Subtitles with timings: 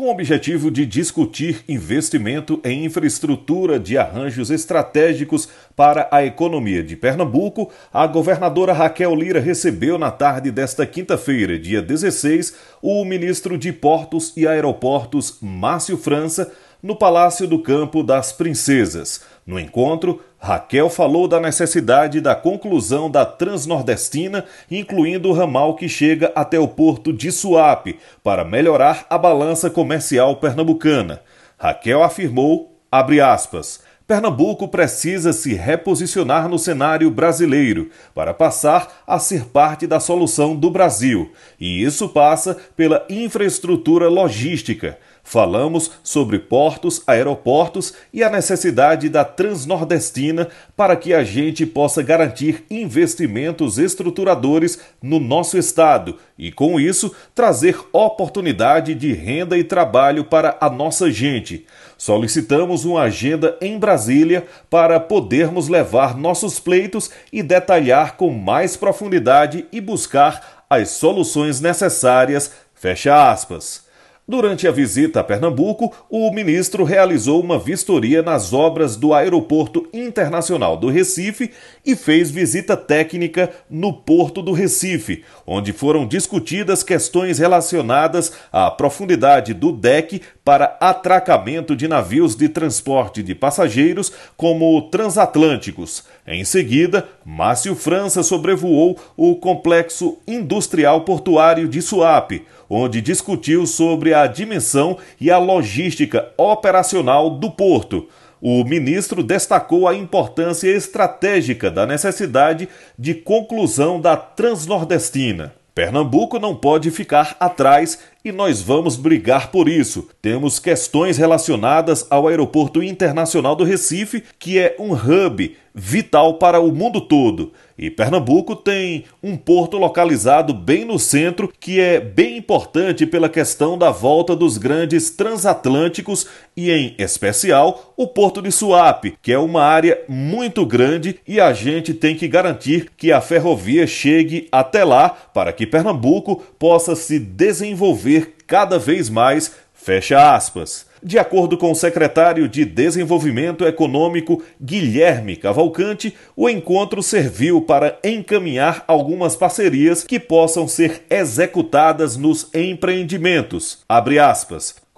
[0.00, 6.96] Com o objetivo de discutir investimento em infraestrutura de arranjos estratégicos para a economia de
[6.96, 13.74] Pernambuco, a governadora Raquel Lira recebeu na tarde desta quinta-feira, dia 16, o ministro de
[13.74, 16.50] Portos e Aeroportos, Márcio França,
[16.82, 19.22] no Palácio do Campo das Princesas.
[19.46, 26.32] No encontro, Raquel falou da necessidade da conclusão da Transnordestina, incluindo o ramal que chega
[26.34, 31.20] até o porto de Suape, para melhorar a balança comercial pernambucana.
[31.58, 39.86] Raquel afirmou, aspas, Pernambuco precisa se reposicionar no cenário brasileiro para passar a ser parte
[39.86, 48.22] da solução do Brasil, e isso passa pela infraestrutura logística Falamos sobre portos, aeroportos e
[48.22, 56.16] a necessidade da Transnordestina para que a gente possa garantir investimentos estruturadores no nosso estado
[56.38, 61.66] e, com isso, trazer oportunidade de renda e trabalho para a nossa gente.
[61.96, 69.66] Solicitamos uma agenda em Brasília para podermos levar nossos pleitos e detalhar com mais profundidade
[69.70, 72.52] e buscar as soluções necessárias.
[72.74, 73.89] Fecha aspas.
[74.30, 80.76] Durante a visita a Pernambuco, o ministro realizou uma vistoria nas obras do Aeroporto Internacional
[80.76, 81.50] do Recife
[81.84, 89.52] e fez visita técnica no Porto do Recife, onde foram discutidas questões relacionadas à profundidade
[89.52, 96.04] do deck para atracamento de navios de transporte de passageiros como transatlânticos.
[96.24, 104.19] Em seguida, Márcio França sobrevoou o complexo industrial portuário de Suape onde discutiu sobre a
[104.26, 108.08] dimensão e a logística operacional do porto.
[108.40, 112.68] O ministro destacou a importância estratégica da necessidade
[112.98, 115.52] de conclusão da Transnordestina.
[115.74, 120.08] Pernambuco não pode ficar atrás e nós vamos brigar por isso.
[120.20, 126.72] Temos questões relacionadas ao Aeroporto Internacional do Recife, que é um hub vital para o
[126.72, 127.52] mundo todo.
[127.78, 133.78] E Pernambuco tem um porto localizado bem no centro, que é bem importante pela questão
[133.78, 139.62] da volta dos grandes transatlânticos e, em especial, o porto de Suape, que é uma
[139.62, 145.08] área muito grande e a gente tem que garantir que a ferrovia chegue até lá
[145.08, 148.09] para que Pernambuco possa se desenvolver
[148.46, 149.52] cada vez mais.
[149.72, 150.86] Fecha aspas.
[151.02, 158.84] De acordo com o secretário de Desenvolvimento Econômico Guilherme Cavalcante, o encontro serviu para encaminhar
[158.86, 163.78] algumas parcerias que possam ser executadas nos empreendimentos.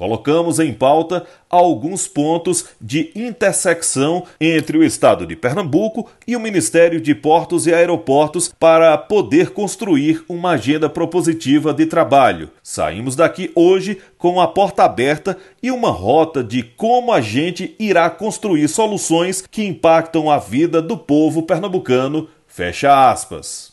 [0.03, 7.01] Colocamos em pauta alguns pontos de intersecção entre o Estado de Pernambuco e o Ministério
[7.01, 12.51] de Portos e Aeroportos para poder construir uma agenda propositiva de trabalho.
[12.65, 18.11] Saímos daqui hoje com a porta aberta e uma rota de como a gente irá
[18.11, 22.27] construir soluções que impactam a vida do povo pernambucano.
[22.49, 23.71] Fecha aspas.